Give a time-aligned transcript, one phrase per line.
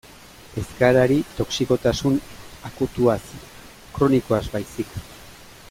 [0.59, 2.17] Ez gara ari toxikotasun
[2.71, 3.21] akutuaz,
[3.99, 5.01] kronikoaz baizik.